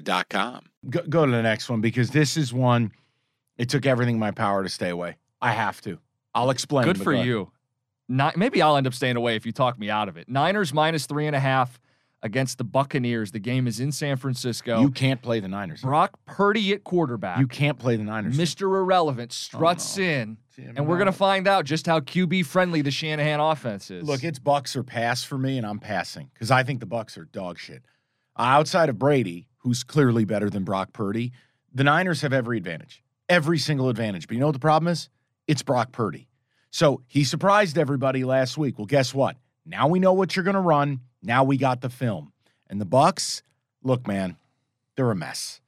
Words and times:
Serta.com. 0.00 0.64
Go, 0.90 1.00
go 1.08 1.26
to 1.26 1.32
the 1.32 1.42
next 1.42 1.68
one 1.68 1.80
because 1.80 2.10
this 2.10 2.36
is 2.36 2.52
one. 2.52 2.92
It 3.56 3.68
took 3.68 3.86
everything 3.86 4.14
in 4.16 4.20
my 4.20 4.30
power 4.30 4.62
to 4.62 4.68
stay 4.68 4.88
away. 4.88 5.16
I 5.40 5.52
have 5.52 5.80
to. 5.82 5.98
I'll 6.34 6.50
explain. 6.50 6.84
Good 6.86 7.00
for 7.00 7.12
go 7.12 7.22
you. 7.22 7.52
Ni- 8.08 8.30
maybe 8.36 8.60
I'll 8.62 8.76
end 8.76 8.86
up 8.86 8.94
staying 8.94 9.16
away 9.16 9.36
if 9.36 9.46
you 9.46 9.52
talk 9.52 9.78
me 9.78 9.90
out 9.90 10.08
of 10.08 10.16
it. 10.16 10.28
Niners 10.28 10.72
minus 10.72 11.06
three 11.06 11.26
and 11.26 11.36
a 11.36 11.40
half 11.40 11.78
against 12.22 12.58
the 12.58 12.64
Buccaneers. 12.64 13.30
The 13.32 13.38
game 13.38 13.66
is 13.66 13.80
in 13.80 13.92
San 13.92 14.16
Francisco. 14.16 14.80
You 14.80 14.90
can't 14.90 15.20
play 15.22 15.40
the 15.40 15.48
Niners. 15.48 15.82
Brock 15.82 16.18
Purdy 16.24 16.72
at 16.72 16.84
quarterback. 16.84 17.38
You 17.38 17.46
can't 17.46 17.78
play 17.78 17.96
the 17.96 18.04
Niners. 18.04 18.36
Mr. 18.36 18.62
Irrelevant 18.62 19.32
struts 19.32 19.98
Oh, 19.98 20.00
no. 20.02 20.06
in, 20.08 20.36
See, 20.56 20.62
and 20.64 20.86
we're 20.86 20.98
gonna 20.98 21.12
find 21.12 21.46
out 21.46 21.64
just 21.64 21.86
how 21.86 22.00
QB 22.00 22.46
friendly 22.46 22.80
the 22.82 22.90
Shanahan 22.90 23.40
offense 23.40 23.90
is. 23.90 24.04
Look, 24.04 24.24
it's 24.24 24.38
Bucks 24.38 24.74
or 24.74 24.82
pass 24.82 25.22
for 25.24 25.38
me, 25.38 25.58
and 25.58 25.66
I'm 25.66 25.78
passing 25.78 26.30
because 26.32 26.50
I 26.50 26.62
think 26.62 26.80
the 26.80 26.86
Bucks 26.86 27.16
are 27.18 27.24
dog 27.26 27.58
shit. 27.58 27.82
Uh, 28.36 28.42
outside 28.42 28.88
of 28.88 28.98
Brady, 28.98 29.48
who's 29.62 29.82
clearly 29.82 30.24
better 30.24 30.50
than 30.50 30.64
Brock 30.64 30.92
Purdy, 30.92 31.32
the 31.72 31.84
Niners 31.84 32.20
have 32.20 32.32
every 32.32 32.58
advantage, 32.58 33.02
every 33.28 33.58
single 33.58 33.88
advantage. 33.88 34.26
But 34.26 34.34
you 34.34 34.40
know 34.40 34.46
what 34.46 34.52
the 34.52 34.58
problem 34.58 34.92
is? 34.92 35.08
It's 35.46 35.62
Brock 35.62 35.92
Purdy. 35.92 36.28
So 36.70 37.02
he 37.06 37.24
surprised 37.24 37.78
everybody 37.78 38.24
last 38.24 38.58
week. 38.58 38.78
Well, 38.78 38.86
guess 38.86 39.14
what? 39.14 39.36
Now 39.64 39.88
we 39.88 40.00
know 40.00 40.12
what 40.12 40.34
you're 40.34 40.44
going 40.44 40.54
to 40.54 40.60
run. 40.60 41.00
Now 41.22 41.44
we 41.44 41.56
got 41.56 41.80
the 41.80 41.90
film. 41.90 42.32
And 42.68 42.80
the 42.80 42.86
Bucks, 42.86 43.42
look, 43.82 44.06
man, 44.06 44.36
they're 44.96 45.10
a 45.10 45.16
mess. 45.16 45.60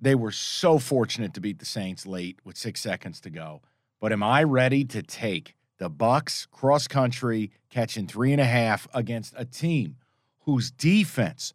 They 0.00 0.14
were 0.14 0.30
so 0.30 0.78
fortunate 0.78 1.34
to 1.34 1.40
beat 1.40 1.58
the 1.58 1.64
Saints 1.64 2.06
late 2.06 2.38
with 2.44 2.56
six 2.56 2.80
seconds 2.80 3.20
to 3.22 3.30
go. 3.30 3.62
But 4.00 4.12
am 4.12 4.22
I 4.22 4.42
ready 4.44 4.84
to 4.84 5.02
take 5.02 5.54
the 5.78 5.88
Bucks 5.88 6.46
cross 6.50 6.86
country 6.86 7.50
catching 7.70 8.06
three 8.06 8.32
and 8.32 8.40
a 8.40 8.44
half 8.44 8.86
against 8.92 9.34
a 9.36 9.44
team 9.44 9.96
whose 10.40 10.70
defense 10.70 11.54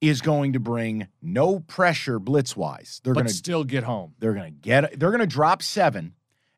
is 0.00 0.20
going 0.20 0.52
to 0.54 0.60
bring 0.60 1.08
no 1.22 1.60
pressure 1.60 2.18
blitz 2.18 2.56
wise? 2.56 3.00
They're 3.04 3.14
going 3.14 3.26
to 3.26 3.32
still 3.32 3.64
get 3.64 3.84
home. 3.84 4.14
they're 4.18 4.34
going 4.34 4.52
to 4.54 4.60
get 4.60 4.98
they're 4.98 5.10
going 5.10 5.20
to 5.20 5.26
drop 5.26 5.62
seven 5.62 6.14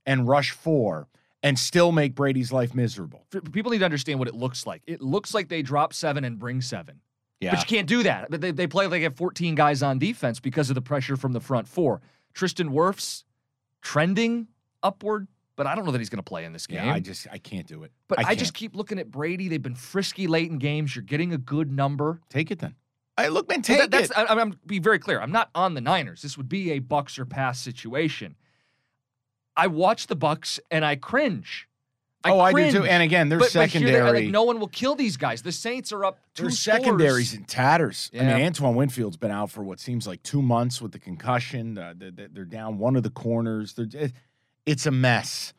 and 0.06 0.26
rush 0.26 0.50
four 0.50 1.08
and 1.42 1.58
still 1.58 1.90
make 1.92 2.14
Brady's 2.14 2.52
life 2.52 2.74
miserable. 2.74 3.26
People 3.52 3.72
need 3.72 3.78
to 3.78 3.84
understand 3.84 4.18
what 4.18 4.28
it 4.28 4.34
looks 4.34 4.66
like. 4.66 4.82
It 4.86 5.00
looks 5.00 5.34
like 5.34 5.48
they 5.48 5.62
drop 5.62 5.92
seven 5.92 6.24
and 6.24 6.38
bring 6.38 6.60
seven. 6.60 7.00
Yeah, 7.40 7.50
But 7.50 7.60
you 7.60 7.76
can't 7.76 7.88
do 7.88 8.04
that. 8.04 8.30
But 8.30 8.40
they, 8.40 8.52
they 8.52 8.68
play 8.68 8.84
like 8.86 8.92
they 8.92 9.02
have 9.02 9.16
14 9.16 9.56
guys 9.56 9.82
on 9.82 9.98
defense 9.98 10.38
because 10.38 10.70
of 10.70 10.74
the 10.76 10.82
pressure 10.82 11.16
from 11.16 11.32
the 11.32 11.40
front 11.40 11.66
four. 11.66 12.00
Tristan 12.34 12.70
Wirfs 12.70 13.24
trending 13.80 14.46
upward, 14.84 15.26
but 15.56 15.66
I 15.66 15.74
don't 15.74 15.84
know 15.84 15.90
that 15.90 15.98
he's 15.98 16.08
going 16.08 16.18
to 16.18 16.28
play 16.28 16.44
in 16.44 16.52
this 16.52 16.68
game. 16.68 16.84
yeah. 16.84 16.94
I 16.94 17.00
just 17.00 17.26
I 17.32 17.38
can't 17.38 17.66
do 17.66 17.82
it. 17.82 17.90
but 18.06 18.20
I, 18.20 18.22
can't. 18.22 18.38
just 18.38 18.54
keep 18.54 18.76
looking 18.76 19.00
at 19.00 19.10
Brady. 19.10 19.48
They've 19.48 19.60
been 19.62 19.74
frisky 19.74 20.28
late 20.28 20.50
in 20.50 20.58
games. 20.58 20.94
You're 20.94 21.02
getting 21.02 21.32
a 21.32 21.38
good 21.38 21.72
number. 21.72 22.20
take 22.30 22.52
it 22.52 22.60
then. 22.60 22.76
I 23.18 23.28
look, 23.28 23.48
man, 23.48 23.62
take 23.62 23.78
that- 23.78 23.90
that's 23.90 24.10
it. 24.10 24.16
I, 24.16 24.26
I'm 24.26 24.38
I'm- 24.38 24.58
be 24.66 24.78
very 24.78 24.98
clear. 24.98 25.20
I'm 25.20 25.32
not 25.32 25.50
on 25.54 25.74
the 25.74 25.80
Niners. 25.80 26.22
This 26.22 26.36
would 26.36 26.48
be 26.48 26.72
a 26.72 26.78
Bucks 26.78 27.18
or 27.18 27.26
pass 27.26 27.60
situation. 27.60 28.36
I 29.56 29.66
watch 29.66 30.06
the 30.06 30.16
Bucks 30.16 30.58
and 30.70 30.84
I 30.84 30.96
cringe. 30.96 31.68
oh, 32.24 32.38
I 32.40 32.52
do 32.52 32.70
too. 32.70 32.84
And 32.84 33.02
again, 33.02 33.28
their 33.28 33.38
but, 33.38 33.46
but 33.46 33.52
secondary. 33.52 33.92
they're- 33.92 34.12
like 34.14 34.28
no 34.30 34.44
one 34.44 34.60
will 34.60 34.68
kill 34.68 34.94
these 34.94 35.16
guys. 35.16 35.42
The 35.42 35.52
Saints 35.52 35.92
are 35.92 36.04
up 36.04 36.20
two 36.34 36.44
Their 36.44 36.50
scores. 36.52 36.78
secondary's 36.82 37.34
in 37.34 37.44
tatters. 37.44 38.10
I 38.14 38.18
mean, 38.18 38.46
Antoine 38.46 38.76
Winfield's 38.76 39.16
been 39.18 39.30
out 39.32 39.50
for 39.50 39.62
what 39.62 39.78
seems 39.80 40.06
like 40.06 40.22
two 40.22 40.40
months 40.40 40.80
with 40.80 40.92
the 40.92 40.98
concussion. 40.98 41.76
Uh, 41.76 41.92
they- 41.96 42.10
they- 42.10 42.28
they're 42.32 42.44
down 42.44 42.78
one 42.78 42.96
of 42.96 43.02
the 43.02 43.10
corners. 43.10 43.74
They're, 43.74 44.10
it's 44.64 44.86
a 44.86 44.90
mess. 44.90 45.52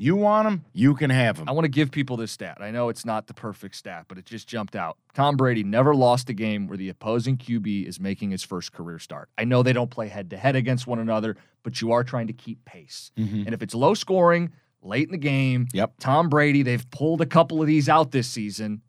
You 0.00 0.14
want 0.14 0.46
them, 0.48 0.64
you 0.72 0.94
can 0.94 1.10
have 1.10 1.38
them. 1.38 1.48
I 1.48 1.52
want 1.52 1.64
to 1.64 1.68
give 1.68 1.90
people 1.90 2.16
this 2.16 2.30
stat. 2.30 2.58
I 2.60 2.70
know 2.70 2.88
it's 2.88 3.04
not 3.04 3.26
the 3.26 3.34
perfect 3.34 3.74
stat, 3.74 4.04
but 4.06 4.16
it 4.16 4.24
just 4.24 4.46
jumped 4.46 4.76
out. 4.76 4.96
Tom 5.12 5.36
Brady 5.36 5.64
never 5.64 5.92
lost 5.92 6.30
a 6.30 6.32
game 6.32 6.68
where 6.68 6.78
the 6.78 6.88
opposing 6.88 7.36
QB 7.36 7.84
is 7.84 7.98
making 7.98 8.30
his 8.30 8.44
first 8.44 8.72
career 8.72 9.00
start. 9.00 9.28
I 9.36 9.42
know 9.42 9.64
they 9.64 9.72
don't 9.72 9.90
play 9.90 10.06
head 10.06 10.30
to 10.30 10.36
head 10.36 10.54
against 10.54 10.86
one 10.86 11.00
another, 11.00 11.36
but 11.64 11.80
you 11.80 11.90
are 11.90 12.04
trying 12.04 12.28
to 12.28 12.32
keep 12.32 12.64
pace. 12.64 13.10
Mhm. 13.18 13.44
And 13.46 13.52
if 13.52 13.60
it's 13.60 13.74
low 13.74 13.92
scoring, 13.94 14.52
late 14.82 15.08
in 15.08 15.12
the 15.12 15.18
game, 15.18 15.66
Yep, 15.72 15.94
Tom 15.98 16.28
Brady, 16.28 16.62
they've 16.62 16.88
pulled 16.92 17.20
a 17.20 17.26
couple 17.26 17.60
of 17.60 17.66
these 17.66 17.88
out 17.88 18.12
this 18.12 18.28
season. 18.28 18.82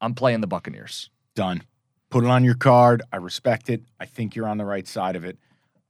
I'm 0.00 0.14
playing 0.14 0.40
the 0.40 0.46
Buccaneers. 0.46 1.10
done. 1.34 1.62
Put 2.10 2.24
it 2.24 2.30
on 2.30 2.42
your 2.42 2.54
card. 2.56 3.02
I 3.12 3.16
respect 3.18 3.68
it. 3.70 3.82
I 4.00 4.06
think 4.06 4.34
you're 4.34 4.48
on 4.48 4.56
the 4.56 4.64
right 4.64 4.88
side 4.88 5.14
of 5.14 5.24
it. 5.24 5.38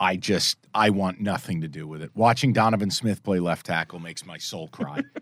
I 0.00 0.16
just, 0.16 0.58
I 0.74 0.90
want 0.90 1.20
nothing 1.20 1.60
to 1.62 1.68
do 1.68 1.86
with 1.86 2.02
it. 2.02 2.10
Watching 2.14 2.52
Donovan 2.52 2.90
Smith 2.90 3.22
play 3.22 3.40
left 3.40 3.66
tackle 3.66 3.98
makes 3.98 4.24
my 4.24 4.38
soul 4.38 4.68
cry. 4.68 5.02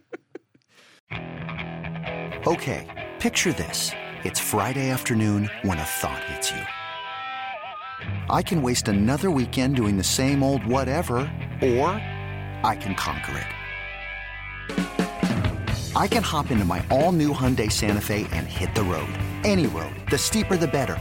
Okay, 2.46 2.86
picture 3.18 3.52
this. 3.52 3.90
It's 4.22 4.38
Friday 4.38 4.88
afternoon 4.90 5.50
when 5.62 5.78
a 5.78 5.82
thought 5.82 6.22
hits 6.24 6.52
you. 6.52 6.62
I 8.30 8.40
can 8.40 8.62
waste 8.62 8.86
another 8.86 9.32
weekend 9.32 9.74
doing 9.74 9.96
the 9.96 10.04
same 10.04 10.44
old 10.44 10.64
whatever, 10.64 11.16
or 11.60 11.90
I 12.62 12.76
can 12.80 12.94
conquer 12.94 13.44
it. 14.68 15.96
I 15.96 16.06
can 16.06 16.22
hop 16.22 16.52
into 16.52 16.64
my 16.64 16.86
all 16.88 17.10
new 17.10 17.32
Hyundai 17.32 17.72
Santa 17.72 18.00
Fe 18.00 18.28
and 18.30 18.46
hit 18.46 18.76
the 18.76 18.82
road. 18.84 19.08
Any 19.42 19.66
road. 19.66 19.96
The 20.08 20.18
steeper, 20.18 20.56
the 20.56 20.68
better. 20.68 21.00